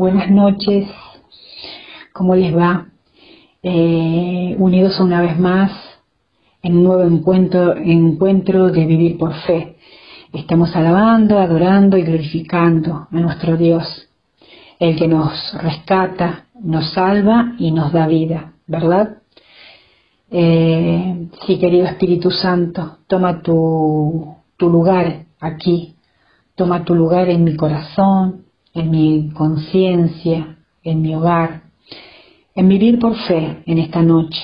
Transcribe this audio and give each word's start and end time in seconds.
buenas 0.00 0.30
noches, 0.30 0.88
¿cómo 2.14 2.34
les 2.34 2.56
va? 2.56 2.86
Eh, 3.62 4.56
unidos 4.58 4.98
una 4.98 5.20
vez 5.20 5.38
más 5.38 5.72
en 6.62 6.78
un 6.78 6.84
nuevo 6.84 7.02
encuentro, 7.02 7.76
encuentro 7.76 8.70
de 8.70 8.86
vivir 8.86 9.18
por 9.18 9.34
fe. 9.42 9.76
Estamos 10.32 10.74
alabando, 10.74 11.38
adorando 11.38 11.98
y 11.98 12.02
glorificando 12.02 13.08
a 13.10 13.20
nuestro 13.20 13.58
Dios, 13.58 14.08
el 14.78 14.96
que 14.96 15.06
nos 15.06 15.34
rescata, 15.60 16.46
nos 16.58 16.94
salva 16.94 17.52
y 17.58 17.70
nos 17.70 17.92
da 17.92 18.06
vida, 18.06 18.54
¿verdad? 18.66 19.18
Eh, 20.30 21.28
sí, 21.46 21.58
querido 21.58 21.84
Espíritu 21.84 22.30
Santo, 22.30 23.00
toma 23.06 23.42
tu, 23.42 24.34
tu 24.56 24.70
lugar 24.70 25.26
aquí, 25.40 25.94
toma 26.54 26.84
tu 26.86 26.94
lugar 26.94 27.28
en 27.28 27.44
mi 27.44 27.54
corazón, 27.54 28.46
en 28.74 28.90
mi 28.90 29.30
conciencia, 29.30 30.58
en 30.82 31.02
mi 31.02 31.14
hogar, 31.14 31.62
en 32.54 32.68
vivir 32.68 32.98
por 32.98 33.16
fe 33.16 33.62
en 33.66 33.78
esta 33.78 34.02
noche. 34.02 34.40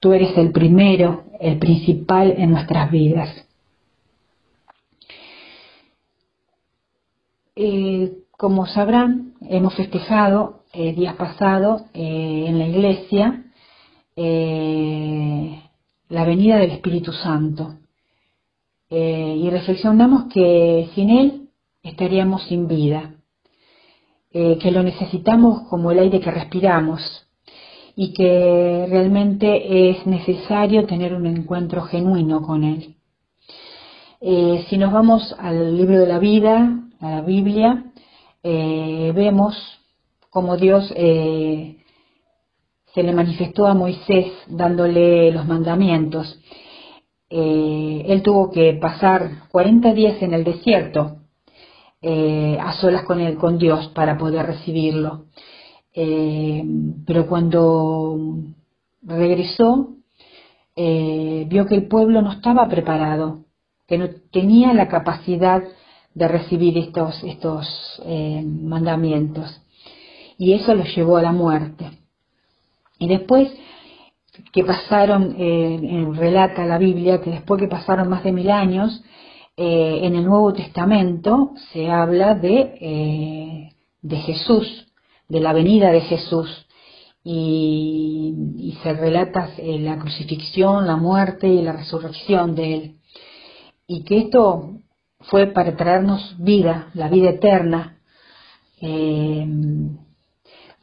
Tú 0.00 0.12
eres 0.12 0.36
el 0.36 0.52
primero, 0.52 1.24
el 1.40 1.58
principal 1.58 2.34
en 2.36 2.50
nuestras 2.50 2.90
vidas. 2.90 3.44
Eh, 7.56 8.18
como 8.36 8.66
sabrán, 8.66 9.34
hemos 9.48 9.74
festejado 9.74 10.64
eh, 10.72 10.92
días 10.92 11.14
pasados 11.14 11.82
eh, 11.94 12.44
en 12.48 12.58
la 12.58 12.66
iglesia 12.66 13.40
la 16.08 16.24
venida 16.24 16.58
del 16.58 16.70
Espíritu 16.70 17.12
Santo. 17.12 17.74
y 18.90 19.50
reflexionamos 19.50 20.26
que 20.32 20.88
sin 20.94 21.10
Él 21.10 21.48
estaríamos 21.82 22.44
sin 22.44 22.68
vida. 22.68 23.14
Eh, 24.36 24.58
que 24.58 24.72
lo 24.72 24.82
necesitamos 24.82 25.62
como 25.68 25.92
el 25.92 26.00
aire 26.00 26.18
que 26.18 26.32
respiramos 26.32 27.00
y 27.94 28.12
que 28.12 28.84
realmente 28.90 29.90
es 29.90 30.04
necesario 30.08 30.86
tener 30.86 31.14
un 31.14 31.26
encuentro 31.26 31.82
genuino 31.82 32.42
con 32.42 32.64
Él. 32.64 32.96
Eh, 34.20 34.66
si 34.68 34.76
nos 34.76 34.92
vamos 34.92 35.36
al 35.38 35.76
libro 35.76 36.00
de 36.00 36.08
la 36.08 36.18
vida, 36.18 36.80
a 36.98 37.10
la 37.10 37.20
Biblia, 37.20 37.84
eh, 38.42 39.12
vemos 39.14 39.56
cómo 40.30 40.56
Dios 40.56 40.88
se 40.88 41.76
le 42.96 43.12
manifestó 43.12 43.68
a 43.68 43.74
Moisés 43.74 44.32
dándole 44.48 45.30
los 45.30 45.46
mandamientos. 45.46 46.40
él 47.30 48.22
tuvo 48.22 48.50
que 48.50 48.74
pasar 48.74 49.48
40 49.52 49.94
días 49.94 50.20
en 50.22 50.34
el 50.34 50.42
desierto 50.42 51.23
eh, 52.06 52.58
a 52.60 52.74
solas 52.74 53.04
con, 53.04 53.18
él, 53.18 53.38
con 53.38 53.56
Dios 53.56 53.88
para 53.94 54.18
poder 54.18 54.44
recibirlo. 54.44 55.24
Eh, 55.94 56.62
pero 57.06 57.26
cuando 57.26 58.18
regresó, 59.00 59.88
eh, 60.76 61.46
vio 61.48 61.64
que 61.64 61.76
el 61.76 61.88
pueblo 61.88 62.20
no 62.20 62.32
estaba 62.32 62.68
preparado, 62.68 63.46
que 63.88 63.96
no 63.96 64.08
tenía 64.30 64.74
la 64.74 64.88
capacidad 64.88 65.62
de 66.12 66.28
recibir 66.28 66.76
estos, 66.76 67.24
estos 67.24 68.02
mandamientos. 68.04 69.62
Y 70.36 70.52
eso 70.52 70.74
los 70.74 70.94
llevó 70.94 71.16
a 71.16 71.22
la 71.22 71.32
muerte. 71.32 71.90
Y 72.98 73.08
después 73.08 73.50
que 74.52 74.62
pasaron, 74.62 75.36
relata 76.16 76.66
la 76.66 76.76
Biblia, 76.76 77.22
que 77.22 77.30
después 77.30 77.60
que 77.62 77.68
pasaron 77.68 78.10
más 78.10 78.22
de 78.24 78.32
mil 78.32 78.50
años, 78.50 79.02
eh, 79.56 80.00
en 80.02 80.16
el 80.16 80.24
Nuevo 80.24 80.52
Testamento 80.52 81.52
se 81.72 81.88
habla 81.88 82.34
de, 82.34 82.76
eh, 82.80 83.70
de 84.02 84.16
Jesús, 84.16 84.92
de 85.28 85.38
la 85.38 85.52
venida 85.52 85.92
de 85.92 86.00
Jesús, 86.00 86.66
y, 87.22 88.76
se 88.82 88.92
relata 88.92 89.50
eh, 89.58 89.78
la 89.78 89.98
crucifixión, 89.98 90.86
la 90.86 90.96
muerte 90.96 91.46
y 91.46 91.62
la 91.62 91.72
resurrección 91.72 92.56
de 92.56 92.74
Él. 92.74 92.96
Y 93.86 94.02
que 94.02 94.18
esto 94.18 94.80
fue 95.20 95.46
para 95.46 95.76
traernos 95.76 96.34
vida, 96.38 96.90
la 96.94 97.08
vida 97.08 97.30
eterna. 97.30 97.98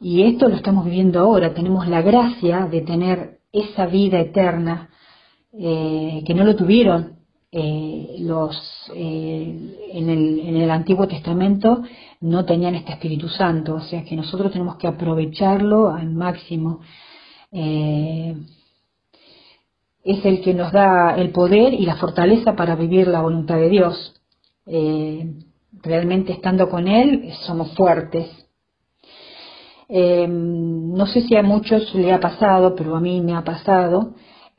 y 0.00 0.22
esto 0.22 0.48
lo 0.48 0.56
estamos 0.56 0.84
viviendo 0.86 1.20
ahora, 1.20 1.54
tenemos 1.54 1.86
la 1.86 2.02
gracia 2.02 2.66
de 2.66 2.80
tener 2.80 3.40
esa 3.52 3.86
vida 3.86 4.18
eterna 4.18 4.88
que 5.52 6.34
no 6.34 6.44
lo 6.44 6.56
tuvieron 6.56 7.21
eh, 7.54 8.16
los, 8.20 8.56
eh, 8.94 9.90
en, 9.92 10.08
el, 10.08 10.40
en, 10.40 10.56
el, 10.56 10.70
Antiguo 10.70 11.06
Testamento 11.06 11.82
no 12.22 12.46
tenían 12.46 12.74
este 12.76 12.92
Espíritu 12.92 13.28
Santo, 13.28 13.74
o 13.74 13.80
sea 13.80 14.04
que 14.04 14.16
nosotros 14.16 14.52
tenemos 14.52 14.76
que 14.76 14.86
aprovecharlo 14.88 15.90
al 15.90 16.10
máximo. 16.14 16.80
Eh, 17.52 18.34
es 20.02 20.24
el 20.24 20.40
que 20.40 20.54
nos 20.54 20.72
da 20.72 21.14
el 21.16 21.30
poder 21.30 21.74
y 21.74 21.84
la 21.84 21.96
fortaleza 21.96 22.56
para 22.56 22.74
vivir 22.74 23.06
la 23.08 23.20
voluntad 23.20 23.56
de 23.56 23.68
Dios. 23.68 24.14
realmente 25.82 26.32
estando 26.32 26.68
con 26.70 26.88
Él 26.88 27.32
somos 27.46 27.74
fuertes. 27.74 28.28
no 29.90 31.06
sé 31.06 31.20
si 31.22 31.36
a 31.36 31.42
muchos 31.42 31.94
le 31.94 32.12
ha 32.12 32.20
pasado, 32.20 32.74
pero 32.74 32.96
a 32.96 33.00
mí 33.00 33.20
me 33.20 33.34
ha 33.34 33.44
pasado 33.44 34.14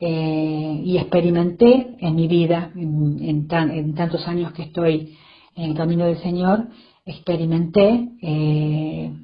eh, 0.06 0.82
y 0.84 0.98
experimenté 0.98 1.96
en 1.98 2.14
mi 2.14 2.28
vida, 2.28 2.70
en, 2.76 3.48
tantos 3.48 4.28
años 4.28 4.52
que 4.52 4.64
estoy 4.64 5.16
en 5.56 5.70
el 5.70 5.74
camino 5.74 6.04
del 6.04 6.18
Señor, 6.18 6.68
experimenté 7.06 8.10
eh, 8.20 9.14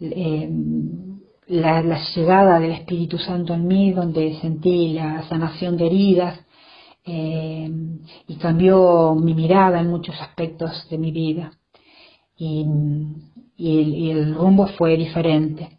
eh, 0.00 0.50
la, 1.46 2.02
llegada 2.16 2.58
del 2.58 2.72
Espíritu 2.72 3.16
Santo 3.16 3.54
en 3.54 3.68
mí, 3.68 3.92
donde 3.92 4.40
sentí 4.40 4.88
la 4.88 5.22
sanación 5.28 5.76
de 5.76 5.86
heridas 5.86 6.40
y 7.06 8.34
cambió 8.40 9.14
mi 9.14 9.34
mirada 9.34 9.80
en 9.80 9.88
muchos 9.88 10.20
aspectos 10.20 10.84
de 10.90 10.98
mi 10.98 11.12
vida. 11.12 11.52
Y, 12.36 12.66
y 13.56 14.10
el 14.10 14.34
rumbo 14.34 14.66
fue 14.66 14.96
diferente. 14.96 15.78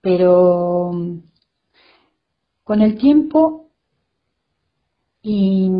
Pero 0.00 0.90
con 2.64 2.82
el 2.82 2.96
tiempo 2.98 3.68
y 5.22 5.70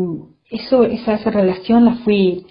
eso, 0.49 0.83
esa, 0.83 1.13
esa 1.13 1.31
relación 1.31 1.85
la 1.85 1.95
fui, 2.03 2.45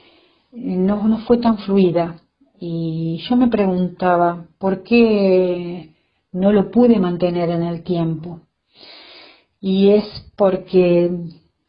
no, 0.53 1.07
no 1.07 1.19
fue 1.19 1.39
tan 1.39 1.59
fluida. 1.59 2.21
Y 2.59 3.23
yo 3.29 3.37
me 3.37 3.49
preguntaba, 3.49 4.47
¿por 4.59 4.83
qué 4.83 5.95
no 6.33 6.53
lo 6.53 6.71
pude 6.71 6.99
mantener 6.99 7.51
en 7.51 7.63
el 7.63 7.83
tiempo? 7.83 8.41
Y 9.61 9.91
es 9.91 10.05
porque 10.37 11.11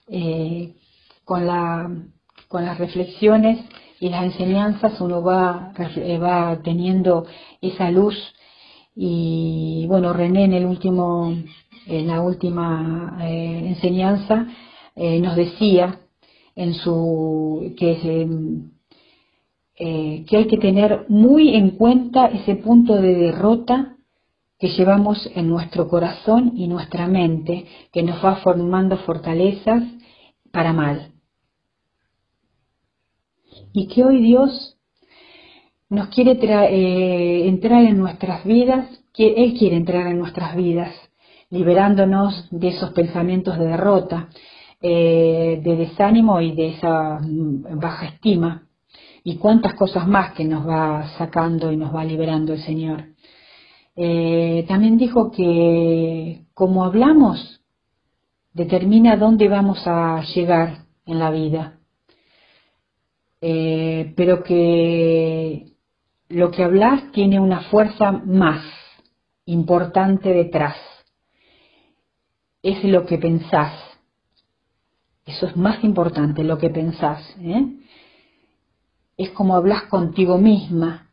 eh, 0.07 0.75
con, 1.23 1.45
la, 1.45 1.89
con 2.47 2.66
las 2.66 2.78
reflexiones 2.78 3.59
y 3.99 4.09
las 4.09 4.23
enseñanzas 4.23 4.99
uno 4.99 5.22
va, 5.22 5.73
va 6.22 6.59
teniendo 6.63 7.25
esa 7.61 7.91
luz 7.91 8.16
y 8.95 9.85
bueno, 9.88 10.11
René 10.11 10.45
en 10.45 10.53
el 10.53 10.66
último 10.66 11.33
en 11.85 12.07
la 12.07 12.21
última 12.21 13.17
eh, 13.21 13.63
enseñanza, 13.67 14.47
eh, 14.95 15.19
nos 15.19 15.35
decía 15.35 15.99
en 16.55 16.73
su, 16.73 17.73
que, 17.77 18.27
eh, 19.79 20.25
que 20.27 20.37
hay 20.37 20.47
que 20.47 20.57
tener 20.57 21.05
muy 21.09 21.55
en 21.55 21.71
cuenta 21.71 22.27
ese 22.27 22.55
punto 22.55 22.95
de 22.95 23.15
derrota 23.15 23.95
que 24.59 24.67
llevamos 24.69 25.29
en 25.33 25.49
nuestro 25.49 25.87
corazón 25.87 26.53
y 26.55 26.67
nuestra 26.67 27.07
mente, 27.07 27.65
que 27.91 28.03
nos 28.03 28.23
va 28.23 28.35
formando 28.37 28.97
fortalezas 28.97 29.83
para 30.51 30.71
mal. 30.71 31.13
Y 33.73 33.87
que 33.87 34.03
hoy 34.03 34.21
Dios 34.21 34.77
nos 35.89 36.09
quiere 36.09 36.31
entrar 37.47 37.83
en 37.85 37.97
nuestras 37.97 38.45
vidas, 38.45 38.87
que 39.13 39.34
Él 39.43 39.57
quiere 39.57 39.77
entrar 39.77 40.07
en 40.07 40.19
nuestras 40.19 40.55
vidas 40.55 40.93
liberándonos 41.51 42.47
de 42.49 42.69
esos 42.69 42.91
pensamientos 42.91 43.59
de 43.59 43.67
derrota, 43.67 44.29
eh, 44.81 45.61
de 45.63 45.75
desánimo 45.75 46.41
y 46.41 46.55
de 46.55 46.69
esa 46.69 47.19
mm, 47.19 47.79
baja 47.79 48.07
estima. 48.07 48.67
Y 49.23 49.35
cuántas 49.35 49.75
cosas 49.75 50.07
más 50.07 50.33
que 50.33 50.45
nos 50.45 50.67
va 50.67 51.07
sacando 51.17 51.71
y 51.71 51.77
nos 51.77 51.93
va 51.93 52.03
liberando 52.03 52.53
el 52.53 52.63
Señor. 52.63 53.05
Eh, 53.95 54.65
también 54.67 54.97
dijo 54.97 55.29
que 55.29 56.45
como 56.55 56.85
hablamos, 56.85 57.61
determina 58.53 59.17
dónde 59.17 59.47
vamos 59.47 59.85
a 59.85 60.23
llegar 60.33 60.85
en 61.05 61.19
la 61.19 61.29
vida, 61.29 61.79
eh, 63.41 64.13
pero 64.15 64.43
que 64.43 65.73
lo 66.29 66.49
que 66.51 66.63
hablas 66.63 67.11
tiene 67.11 67.39
una 67.39 67.61
fuerza 67.69 68.11
más 68.11 68.63
importante 69.45 70.33
detrás 70.33 70.75
es 72.63 72.84
lo 72.84 73.05
que 73.05 73.17
pensás. 73.17 73.73
Eso 75.25 75.47
es 75.47 75.55
más 75.55 75.84
importante, 75.84 76.43
lo 76.43 76.58
que 76.58 76.69
pensás. 76.69 77.35
¿eh? 77.40 77.66
Es 79.17 79.29
como 79.31 79.55
hablas 79.55 79.84
contigo 79.84 80.37
misma. 80.37 81.08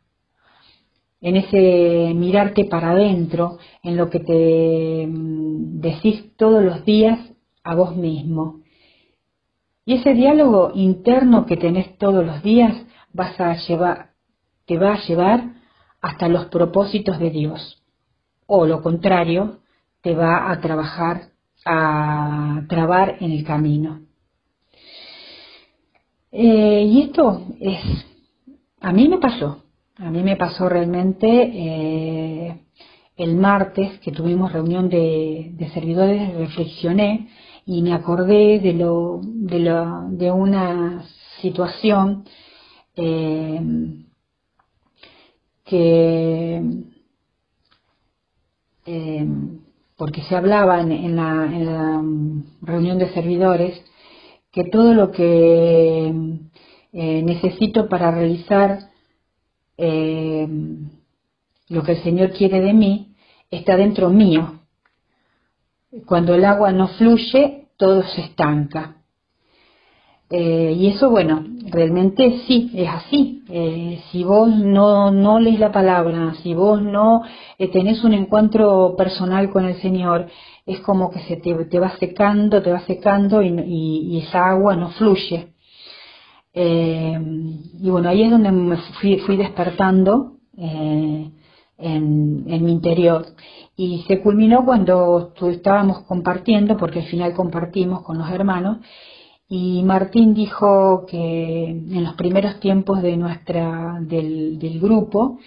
en 1.21 1.37
ese 1.37 2.15
mirarte 2.15 2.65
para 2.67 2.93
adentro, 2.93 3.59
en 3.83 3.97
lo 3.97 4.09
que 4.09 4.21
te 4.21 5.07
mm, 5.07 5.81
decís 5.81 6.37
todos 6.37 6.63
los 6.63 6.85
días 6.85 7.19
a 7.65 7.75
vos 7.75 7.97
mismo. 7.97 8.61
Y 9.85 9.95
ese 9.95 10.15
diálogo 10.15 10.71
interno 10.75 11.47
que 11.47 11.57
tenés 11.57 11.99
todos 11.99 12.25
los 12.25 12.43
días 12.43 12.75
vas 13.13 13.41
a 13.41 13.55
llevar, 13.57 14.11
te 14.67 14.79
va 14.79 14.95
a 14.95 15.07
llevar 15.07 15.55
hasta 16.01 16.29
los 16.29 16.47
propósitos 16.47 17.19
de 17.19 17.31
Dios. 17.31 17.83
O 18.47 18.67
lo 18.67 18.83
contrario, 18.83 19.59
te 20.03 20.15
va 20.15 20.51
a 20.51 20.61
trabajar, 20.61 21.31
a 21.65 22.63
trabar 22.69 23.17
en 23.21 23.33
el 23.33 23.45
camino. 23.45 24.01
Eh, 26.31 26.85
y 26.87 27.03
esto 27.03 27.47
es, 27.61 27.81
a 28.81 28.93
mí 28.93 29.09
me 29.09 29.19
pasó, 29.19 29.65
a 29.97 30.11
mí 30.11 30.23
me 30.23 30.37
pasó 30.37 30.69
realmente 30.69 31.27
eh, 31.27 32.61
el 33.17 33.37
martes 33.37 33.99
que 34.01 34.13
tuvimos 34.13 34.53
reunión 34.53 34.89
de, 34.89 35.71
servidores, 35.73 36.35
reflexioné 36.35 37.29
y 37.67 37.83
me 37.83 37.95
acordé 37.95 38.61
de, 38.61 38.75
lo, 38.75 39.21
de, 39.23 39.59
lo, 39.59 40.09
de 40.11 40.31
una 40.31 41.05
situación 41.41 42.25
eh, 42.95 43.61
que, 45.65 46.63
porque 49.99 50.23
se 50.23 50.37
hablaba 50.37 50.81
en, 50.81 51.17
la, 51.17 51.45
en 51.45 51.67
la 51.67 52.03
reunión 52.63 52.99
de 52.99 53.13
servidores, 53.13 53.85
que 54.53 54.65
todo 54.65 54.95
lo 54.95 55.11
que 55.11 56.07
eh, 56.93 57.23
necesito 57.23 57.89
para 57.89 58.13
realizar 58.13 58.79
eh, 59.77 60.47
lo 61.69 61.83
que 61.83 61.93
el 61.93 62.03
Señor 62.05 62.31
quiere 62.31 62.61
de 62.61 62.73
mí 62.73 63.17
está 63.51 63.77
dentro 63.77 64.09
mío. 64.09 64.61
Cuando 66.07 66.35
el 66.35 66.45
agua 66.45 66.71
no 66.71 66.89
fluye, 66.89 67.67
todo 67.77 68.05
se 68.05 68.21
estanca. 68.21 68.98
Eh, 70.31 70.75
y 70.77 70.89
eso, 70.89 71.11
bueno, 71.11 71.45
realmente 71.71 72.41
sí, 72.47 72.71
es 72.75 72.89
así. 72.89 73.43
si 74.13 74.25
vos 74.25 74.49
no, 74.51 75.11
no 75.11 75.41
lees 75.41 75.59
la 75.59 75.73
palabra, 75.73 76.35
si 76.43 76.55
vos 76.55 76.83
no 76.83 77.23
tenés 77.73 78.05
un 78.05 78.13
encuentro 78.13 78.95
personal 78.97 79.51
con 79.51 79.65
el 79.65 79.81
Señor, 79.81 80.29
es 80.69 80.81
como 80.81 81.11
que 81.11 81.21
se 81.21 81.37
te, 81.37 81.79
va 81.79 81.97
secando, 81.97 82.63
te 82.63 82.71
va 82.71 82.81
secando 82.81 83.43
y, 83.43 84.19
esa 84.19 84.51
agua 84.51 84.77
no 84.77 84.91
fluye. 84.91 85.55
Eh, 86.53 87.19
y 87.81 87.89
bueno, 87.89 88.11
ahí 88.11 88.23
es 88.23 88.31
donde 88.31 88.53
me 88.53 88.77
fui, 89.01 89.37
despertando 89.39 90.35
eh, 90.59 91.31
en, 91.79 92.65
mi 92.65 92.73
interior. 92.73 93.25
Y 93.77 94.05
se 94.07 94.21
culminó 94.21 94.67
cuando 94.67 95.33
estábamos 95.51 96.01
compartiendo, 96.03 96.77
porque 96.77 97.01
al 97.01 97.07
final 97.07 97.33
compartimos 97.33 98.03
con 98.03 98.19
los 98.19 98.31
hermanos, 98.31 98.79
y 99.49 99.83
Martín 99.83 100.35
dijo 100.35 101.07
que 101.07 101.65
en 101.71 102.05
los 102.05 102.15
primeros 102.15 102.61
tiempos 102.61 103.01
de 103.01 103.17
nuestra, 103.17 103.99
del, 104.01 104.79
grupo, 104.81 105.39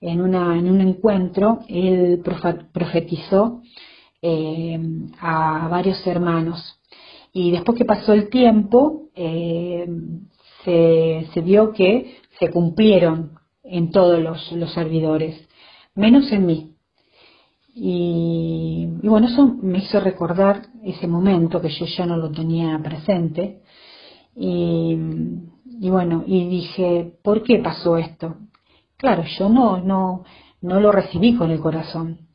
en, 0.00 0.22
una, 0.22 0.58
en 0.58 0.70
un 0.70 0.80
encuentro, 0.80 1.60
él 1.68 2.22
profetizó 2.72 3.60
eh, 4.22 4.80
a 5.20 5.68
varios 5.68 6.06
hermanos. 6.06 6.80
Y 7.32 7.50
después 7.50 7.76
que 7.76 7.84
pasó 7.84 8.12
el 8.14 8.30
tiempo, 8.30 9.10
eh, 9.14 9.86
se, 10.64 11.26
se, 11.32 11.40
vio 11.42 11.72
que 11.72 12.16
se 12.38 12.50
cumplieron 12.50 13.38
en 13.62 13.90
todos 13.90 14.18
los, 14.18 14.72
servidores, 14.72 15.48
menos 15.94 16.30
en 16.32 16.46
mí. 16.46 16.69
Y, 17.82 18.86
bueno, 19.02 19.28
eso 19.28 19.56
me 19.62 19.78
hizo 19.78 20.00
recordar 20.00 20.66
ese 20.84 21.06
momento 21.06 21.62
que 21.62 21.70
yo 21.70 21.86
ya 21.86 22.04
no 22.04 22.18
lo 22.18 22.30
tenía 22.30 22.78
presente. 22.82 23.62
Y, 24.36 24.96
y 25.80 25.88
bueno, 25.88 26.22
y 26.26 26.46
dije, 26.46 27.14
¿por 27.22 27.42
qué 27.42 27.58
pasó 27.58 27.96
esto? 27.96 28.36
Claro, 28.98 29.24
yo 29.38 29.48
no, 29.48 29.78
no, 29.78 30.24
no 30.60 30.78
lo 30.78 30.92
recibí 30.92 31.34
con 31.36 31.50
el 31.50 31.60
corazón. 31.60 32.30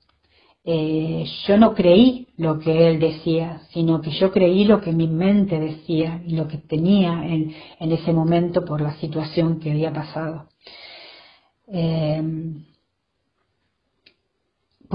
Eh, 0.67 1.25
yo 1.47 1.57
no 1.59 1.75
creí 1.75 2.27
lo 2.37 2.57
que 2.57 2.87
él 2.87 2.99
decía, 2.99 3.61
sino 3.69 4.01
que 4.01 4.09
yo 4.09 4.31
creí 4.31 4.65
lo 4.65 4.81
que 4.81 4.91
mi 4.93 5.07
mente 5.07 5.59
decía 5.59 6.23
y 6.25 6.35
lo 6.35 6.47
que 6.47 6.57
tenía 6.57 7.23
en, 7.23 7.53
ese 7.79 8.11
momento 8.13 8.65
por 8.65 8.81
la 8.81 8.95
situación 8.99 9.59
que 9.59 9.69
había 9.71 9.93
pasado. 9.93 10.47
Eh, 11.67 12.04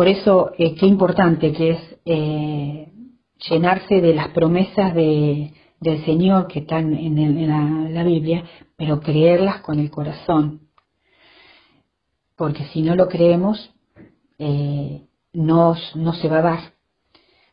por 0.00 0.08
eso, 0.08 0.52
eh, 0.56 0.75
qué 0.76 0.87
importante 0.87 1.52
que 1.52 1.73
es 1.73 1.99
llenarse 3.50 4.00
de 4.00 4.14
las 4.14 4.29
promesas 4.29 4.94
del 4.94 6.05
Señor 6.06 6.47
que 6.47 6.61
están 6.61 6.94
en, 6.94 7.94
la, 7.94 8.02
Biblia, 8.02 8.43
pero 8.79 9.00
creerlas 9.00 9.61
con 9.61 9.79
el 9.79 9.91
corazón. 9.91 10.70
Porque 12.35 12.64
si 12.73 12.81
no 12.81 12.97
lo 12.97 13.08
creemos, 13.08 13.75
no, 14.38 15.75
no 15.94 16.12
se 16.14 16.29
va 16.31 16.38
a 16.38 16.43
dar. 16.50 16.61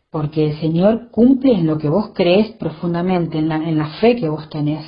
Porque 0.09 0.45
el 0.45 0.57
Señor 0.61 1.11
cumple 1.11 1.51
en 1.51 1.67
lo 1.67 1.77
que 1.77 1.89
vos 1.89 2.11
crees 2.15 2.51
profundamente, 2.53 3.39
en 3.39 3.50
la, 3.50 3.57
en 3.57 3.77
la 3.77 3.89
fe 4.00 4.15
que 4.15 4.29
vos 4.29 4.50
tenés. 4.50 4.85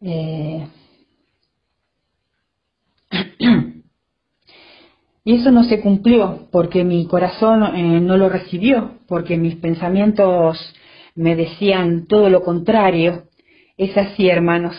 Eh, 0.00 0.66
y 5.28 5.34
eso 5.36 5.50
no 5.50 5.64
se 5.64 5.80
cumplió 5.80 6.48
porque 6.50 6.84
mi 6.84 7.06
corazón 7.06 7.62
eh, 7.76 8.00
no 8.00 8.16
lo 8.16 8.28
recibió, 8.28 8.98
porque 9.06 9.36
mis 9.36 9.56
pensamientos 9.56 10.58
me 11.14 11.36
decían 11.36 12.06
todo 12.06 12.30
lo 12.30 12.42
contrario. 12.42 13.24
Es 13.76 13.96
así, 13.96 14.28
hermanos. 14.28 14.74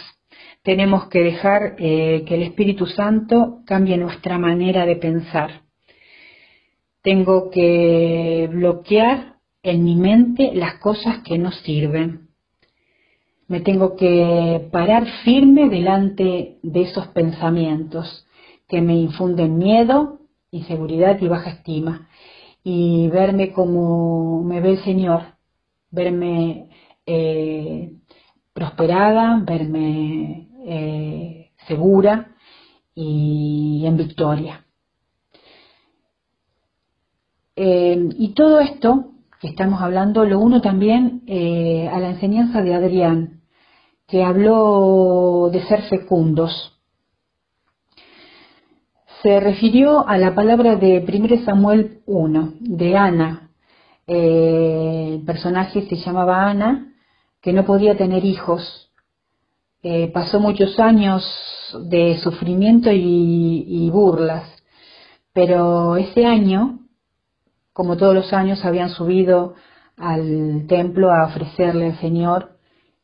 Tenemos 0.64 1.08
que 1.08 1.20
dejar 1.20 1.76
eh, 1.78 2.24
que 2.28 2.36
el 2.36 2.44
Espíritu 2.44 2.86
Santo 2.86 3.60
cambie 3.66 3.98
nuestra 3.98 4.38
manera 4.38 4.86
de 4.86 4.96
pensar 4.96 5.70
tengo 7.02 7.50
que 7.50 8.50
bloquear 8.52 9.38
en 9.64 9.84
mi 9.84 9.96
mente 9.96 10.52
las 10.54 10.76
cosas 10.76 11.20
que 11.24 11.38
no 11.38 11.52
sirven. 11.52 12.30
Me 13.48 13.62
tengo 13.62 13.96
que 13.96 14.68
parar 14.72 15.08
firme 15.24 15.70
delante 15.70 16.58
de 16.62 16.82
esos 16.82 17.08
pensamientos 17.08 18.26
que 18.68 18.82
me 18.82 18.96
infunden 18.96 19.58
miedo, 19.58 20.19
inseguridad 20.52 21.20
y 21.22 21.28
baja 21.28 21.52
estima. 21.52 22.08
Y 22.64 23.08
verme 23.10 23.52
como 23.52 24.44
me 24.44 24.60
ve 24.62 24.72
el 24.72 24.84
Señor, 24.84 25.24
verme 25.92 26.70
eh, 27.06 27.92
prosperada, 28.54 29.42
verme 29.46 30.50
eh, 30.66 31.52
segura 31.68 32.36
y 32.94 33.84
en 33.86 33.98
victoria. 33.98 34.66
Eh, 37.56 38.10
y 38.18 38.34
todo 38.34 38.60
esto 38.60 39.12
que 39.40 39.48
estamos 39.48 39.82
hablando 39.82 40.26
lo 40.26 40.40
uno 40.40 40.62
también 40.62 41.24
eh, 41.28 41.88
a 41.92 42.00
la 42.00 42.12
enseñanza 42.12 42.62
de 42.62 42.74
Adrián, 42.74 43.42
que 44.08 44.24
habló 44.24 45.50
de 45.52 45.62
ser 45.64 45.84
fecundos. 45.84 46.79
Se 49.22 49.40
refirió 49.40 50.08
a 50.08 50.18
la 50.18 50.34
palabra 50.34 50.76
de 50.76 51.06
1 51.08 51.46
Samuel 51.46 52.02
1, 52.06 52.54
de 52.60 52.98
Ana. 52.98 53.50
Eh, 54.08 55.16
el 55.16 55.26
personaje 55.26 55.88
se 55.88 55.96
llamaba 55.98 56.50
Ana, 56.50 56.94
que 57.42 57.54
no 57.54 57.66
podía 57.66 57.98
tener 57.98 58.26
hijos. 58.26 58.92
pasó 60.14 60.40
muchos 60.40 60.80
años 60.80 61.24
de 61.90 62.18
sufrimiento 62.18 62.90
y 62.92 63.90
burlas, 63.92 64.44
pero 65.34 65.96
ese 65.96 66.26
año 66.26 66.80
como 67.80 67.96
todos 67.96 68.14
los 68.14 68.34
años, 68.34 68.66
habían 68.66 68.90
subido 68.90 69.54
al 69.96 70.66
templo 70.68 71.14
a 71.14 71.28
ofrecerle 71.28 71.86
al 71.86 72.00
Señor 72.02 72.58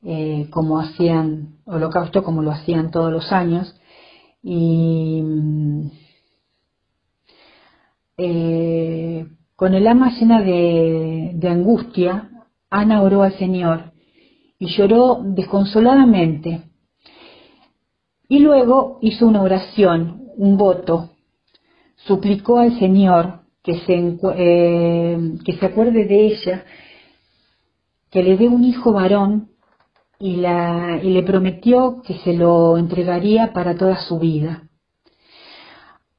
eh, 0.03 0.49
como 0.51 0.81
hacían 0.81 1.59
holocausto, 1.63 2.25
como 2.25 2.41
lo 2.41 2.51
hacían 2.51 2.91
todos 2.91 3.09
los 3.09 3.31
años. 3.31 3.73
Y 4.43 5.23
eh, 8.17 9.27
con 9.55 9.73
el 9.73 9.87
alma 9.87 10.11
llena 10.11 10.41
de, 10.41 11.47
angustia, 11.47 12.29
Ana 12.69 13.01
oró 13.01 13.23
al 13.23 13.37
Señor 13.37 13.93
y 14.59 14.67
lloró 14.75 15.21
desconsoladamente. 15.23 16.63
Y 18.27 18.39
luego 18.39 18.99
hizo 19.01 19.27
una 19.27 19.41
oración, 19.41 20.29
un 20.37 20.57
voto, 20.57 21.11
suplicó 21.95 22.59
al 22.59 22.77
Señor 22.79 23.41
que 23.63 23.79
se, 23.79 24.17
eh, 24.35 25.33
que 25.43 25.53
se 25.53 25.65
acuerde 25.65 26.05
de 26.05 26.25
ella, 26.25 26.65
que 28.11 28.23
le 28.23 28.37
dé 28.37 28.47
un 28.47 28.63
hijo 28.63 28.93
varón 28.93 29.49
y, 30.19 30.37
la, 30.37 30.99
y 31.01 31.09
le 31.09 31.23
prometió 31.23 32.01
que 32.05 32.15
se 32.19 32.33
lo 32.33 32.77
entregaría 32.77 33.53
para 33.53 33.75
toda 33.75 33.97
su 34.01 34.19
vida. 34.19 34.64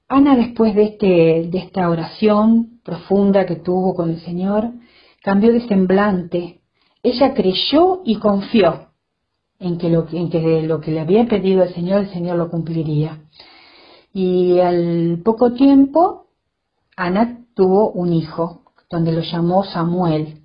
Ana, 0.09 0.37
después 0.37 0.75
de, 0.77 0.85
este, 0.85 1.49
de 1.51 1.59
esta 1.59 1.91
oración 1.91 2.81
profunda 2.85 3.45
que 3.45 3.57
tuvo 3.57 3.95
con 3.95 4.11
el 4.11 4.21
Señor, 4.21 4.71
cambió 5.23 5.53
de 5.53 5.67
semblante. 5.67 6.61
Ella 7.03 7.35
creyó 7.35 8.03
y 8.05 8.17
confió 8.17 8.91
en 9.59 9.79
que 9.79 9.89
lo, 9.89 10.07
que 10.07 10.91
le 10.93 11.01
había 11.01 11.27
pedido 11.27 11.65
el 11.65 11.75
Señor, 11.75 12.03
el 12.03 12.13
Señor 12.13 12.37
lo 12.37 12.49
cumpliría. 12.49 13.21
Y 14.13 14.61
al 14.61 15.21
poco 15.25 15.55
tiempo, 15.55 16.29
Ana 16.97 17.45
tuvo 17.55 17.91
un 17.91 18.13
hijo, 18.13 18.63
donde 18.89 19.11
lo 19.11 19.23
llamó 19.23 19.65
Samuel. 19.65 20.43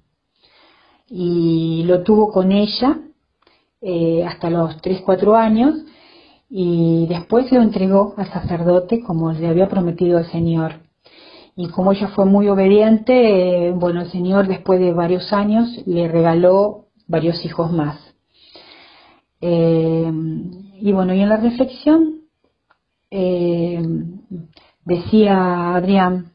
Y 1.07 1.83
lo 1.85 2.01
tuvo 2.01 2.31
con 2.31 2.51
ella 2.51 2.99
eh, 3.81 4.25
hasta 4.25 4.49
los 4.49 4.81
3, 4.81 5.01
4 5.05 5.35
años 5.35 5.75
y 6.53 7.07
después 7.07 7.49
lo 7.53 7.61
entregó 7.61 8.13
al 8.17 8.27
sacerdote 8.27 8.99
como 8.99 9.31
le 9.31 9.47
había 9.47 9.69
prometido 9.69 10.19
el 10.19 10.25
Señor. 10.25 10.81
Y 11.55 11.69
como 11.69 11.93
ella 11.93 12.09
fue 12.09 12.25
muy 12.25 12.49
obediente, 12.49 13.71
bueno, 13.73 14.01
el 14.01 14.11
Señor 14.11 14.47
después 14.47 14.79
de 14.81 14.91
varios 14.91 15.31
años 15.31 15.69
le 15.85 16.09
regaló 16.09 16.87
varios 17.07 17.45
hijos 17.45 17.71
más. 17.71 17.97
Eh, 19.39 20.11
y 20.81 20.91
bueno, 20.91 21.13
y 21.13 21.21
en 21.21 21.29
la 21.29 21.37
reflexión 21.37 22.21
eh, 23.09 23.81
decía 24.83 25.75
Adrián 25.75 26.33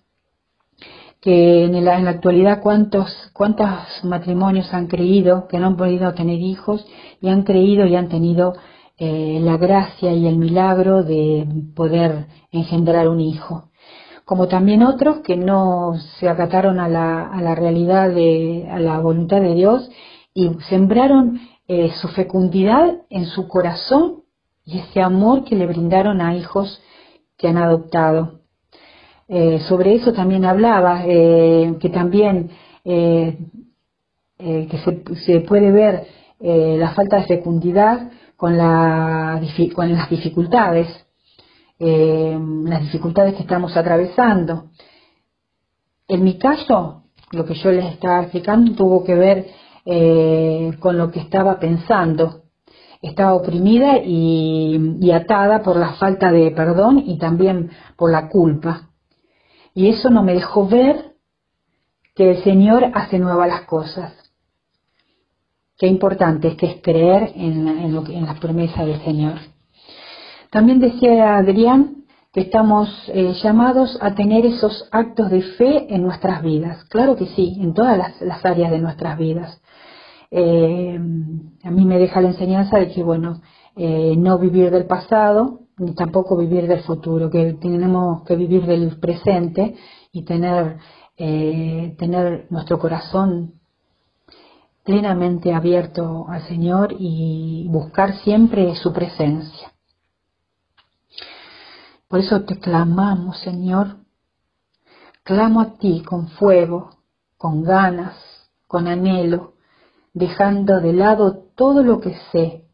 que 1.20 1.64
en 1.64 1.84
la, 1.84 1.98
en 1.98 2.04
la, 2.04 2.12
actualidad 2.12 2.62
cuántos, 2.62 3.30
cuántos 3.34 3.68
matrimonios 4.02 4.72
han 4.72 4.86
creído 4.86 5.46
que 5.46 5.58
no 5.58 5.66
han 5.66 5.76
podido 5.76 6.14
tener 6.14 6.40
hijos 6.40 6.86
y 7.20 7.28
han 7.28 7.42
creído 7.42 7.84
y 7.84 7.96
han 7.96 8.08
tenido 8.08 8.54
eh, 8.98 9.40
la 9.42 9.58
gracia 9.58 10.10
y 10.14 10.26
el 10.26 10.38
milagro 10.38 11.02
de 11.02 11.46
poder 11.74 12.28
engendrar 12.50 13.08
un 13.08 13.20
hijo. 13.20 13.68
Como 14.24 14.48
también 14.48 14.82
otros 14.82 15.18
que 15.18 15.36
no 15.36 15.96
se 16.18 16.30
acataron 16.30 16.80
a 16.80 16.88
la, 16.88 17.26
a 17.26 17.42
la 17.42 17.54
realidad, 17.54 18.08
de, 18.08 18.66
a 18.70 18.78
la 18.80 18.98
voluntad 18.98 19.42
de 19.42 19.54
Dios 19.54 19.90
y 20.32 20.48
sembraron 20.70 21.38
eh, 21.68 21.90
su 22.00 22.08
fecundidad 22.08 23.02
en 23.10 23.26
su 23.26 23.46
corazón 23.48 24.22
y 24.64 24.78
ese 24.78 25.02
amor 25.02 25.44
que 25.44 25.56
le 25.56 25.66
brindaron 25.66 26.22
a 26.22 26.34
hijos 26.34 26.80
que 27.36 27.48
han 27.48 27.58
adoptado. 27.58 28.40
Eh, 29.28 29.60
sobre 29.68 29.94
eso 29.96 30.14
también 30.14 30.46
hablaba, 30.46 31.02
que 31.02 31.90
también 31.92 32.50
que 32.82 33.36
se, 34.38 35.16
se, 35.26 35.40
puede 35.40 35.70
ver 35.70 36.06
la 36.40 36.94
falta 36.94 37.18
de 37.18 37.26
fecundidad 37.26 38.10
con, 38.36 38.56
la, 38.56 39.40
con 39.74 39.92
las 39.92 40.10
dificultades, 40.10 40.88
eh, 41.78 42.38
las 42.64 42.82
dificultades 42.82 43.34
que 43.34 43.42
estamos 43.42 43.76
atravesando. 43.76 44.70
En 46.08 46.22
mi 46.22 46.38
caso, 46.38 47.04
lo 47.32 47.44
que 47.44 47.54
yo 47.54 47.72
les 47.72 47.92
estaba 47.92 48.22
explicando 48.22 48.74
tuvo 48.74 49.04
que 49.04 49.14
ver 49.14 49.46
eh, 49.84 50.72
con 50.80 50.98
lo 50.98 51.10
que 51.10 51.20
estaba 51.20 51.58
pensando. 51.58 52.42
Estaba 53.02 53.34
oprimida 53.34 53.98
y, 53.98 54.96
y 55.00 55.10
atada 55.10 55.62
por 55.62 55.76
la 55.76 55.94
falta 55.94 56.30
de 56.32 56.50
perdón 56.50 57.02
y 57.06 57.18
también 57.18 57.70
por 57.96 58.10
la 58.10 58.28
culpa. 58.28 58.90
Y 59.74 59.88
eso 59.88 60.08
no 60.10 60.22
me 60.22 60.34
dejó 60.34 60.66
ver 60.66 61.14
que 62.14 62.30
el 62.30 62.42
Señor 62.42 62.90
hace 62.94 63.18
nuevas 63.18 63.48
las 63.48 63.62
cosas 63.62 64.25
qué 65.78 65.86
importante 65.86 66.48
es 66.48 66.56
que 66.56 66.66
es 66.66 66.82
creer 66.82 67.32
en, 67.34 67.68
en, 67.68 68.06
en 68.12 68.26
las 68.26 68.38
promesas 68.38 68.86
del 68.86 69.00
Señor. 69.02 69.38
También 70.50 70.80
decía 70.80 71.36
Adrián 71.36 72.06
que 72.36 72.42
estamos 72.42 72.88
eh, 73.08 73.32
llamados 73.42 73.96
a 74.02 74.14
tener 74.14 74.44
esos 74.44 74.88
actos 74.92 75.30
de 75.30 75.40
fe 75.40 75.94
en 75.94 76.02
nuestras 76.02 76.42
vidas. 76.42 76.84
Claro 76.90 77.16
que 77.16 77.24
sí, 77.28 77.56
en 77.58 77.72
todas 77.72 77.96
las, 78.20 78.44
áreas 78.44 78.70
de 78.70 78.78
nuestras 78.78 79.16
vidas. 79.16 79.62
Eh, 80.30 81.00
a 81.64 81.70
mí 81.70 81.84
me 81.86 81.98
deja 81.98 82.20
la 82.20 82.28
enseñanza 82.28 82.78
de 82.78 82.88
que, 82.92 83.02
bueno, 83.02 83.40
eh, 83.74 84.14
no 84.18 84.38
vivir 84.38 84.70
del 84.70 84.84
pasado, 84.84 85.60
ni 85.78 85.94
tampoco 85.94 86.36
vivir 86.36 86.68
del 86.68 86.80
futuro, 86.80 87.30
que 87.30 87.54
tenemos 87.54 88.22
que 88.24 88.36
vivir 88.36 88.66
del 88.66 88.98
presente 88.98 89.74
y 90.12 90.22
tener, 90.26 90.76
tener 91.16 92.46
nuestro 92.50 92.78
corazón 92.78 93.54
plenamente 94.86 95.52
abierto 95.52 96.26
al 96.28 96.46
Señor 96.46 96.94
y 96.96 97.66
buscar 97.68 98.14
siempre 98.18 98.76
su 98.76 98.92
presencia. 98.92 99.72
Por 102.08 102.20
eso 102.20 102.44
te 102.44 102.60
clamamos, 102.60 103.40
Señor. 103.40 103.96
Clamo 105.24 105.60
a 105.60 105.76
ti 105.78 106.04
con 106.06 106.28
fuego, 106.28 106.90
con 107.36 107.64
ganas, 107.64 108.14
con 108.68 108.86
anhelo, 108.86 109.54
dejando 110.14 110.80
de 110.80 110.92
lado 110.92 111.36
todo 111.56 111.82
lo 111.82 112.00
que 112.00 112.16
sé, 112.30 112.64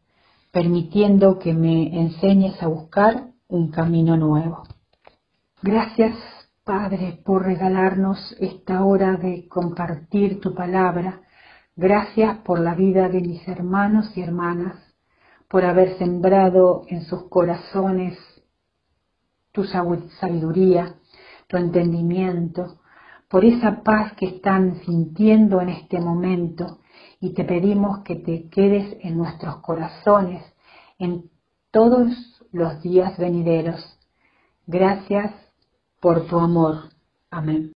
permitiendo 0.51 1.39
que 1.39 1.55
me 1.55 1.99
enseñes 1.99 2.61
a 2.61 2.67
buscar 2.67 3.31
un 3.47 3.71
camino 3.71 4.17
nuevo. 4.17 4.61
Gracias, 5.63 6.15
Padre, 6.63 7.19
por 7.25 7.43
regalarnos 7.43 8.35
esta 8.39 8.83
hora 8.83 9.17
de 9.17 9.47
compartir 9.47 10.39
tu 10.39 10.53
palabra 10.53 11.21
Gracias 11.75 12.37
por 12.39 12.59
la 12.59 12.75
vida 12.75 13.09
de 13.09 13.19
mis 13.19 13.47
hermanos 13.47 14.15
y 14.15 14.21
hermanas, 14.21 14.75
por 15.49 15.65
haber 15.65 15.97
sembrado 15.97 16.83
en 16.87 17.01
sus 17.01 17.29
corazones 17.29 18.17
tu 19.51 19.63
sabiduría, 19.63 20.95
tu 21.47 21.57
entendimiento, 21.57 22.79
por 23.27 23.43
esa 23.43 23.81
paz 23.81 24.13
que 24.13 24.27
están 24.27 24.81
sintiendo 24.85 25.61
en 25.61 25.69
este 25.69 25.99
momento 25.99 26.79
y 27.19 27.33
te 27.33 27.43
pedimos 27.43 28.03
que 28.03 28.17
te 28.17 28.49
quedes 28.49 28.97
en 29.01 29.17
nuestros 29.17 29.57
corazones 29.57 30.43
en 30.99 31.31
todos 31.71 32.11
los 32.51 32.83
días 32.83 33.17
venideros. 33.17 33.97
Gracias 34.67 35.33
por 35.99 36.27
tu 36.27 36.37
amor. 36.39 36.89
Amén. 37.31 37.71